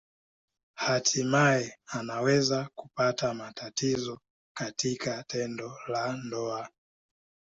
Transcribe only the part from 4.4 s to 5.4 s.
katika